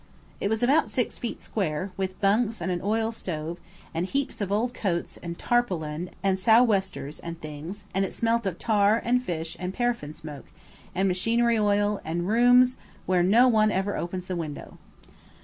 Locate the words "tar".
8.57-8.99